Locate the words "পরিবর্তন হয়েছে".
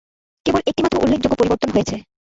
1.39-1.95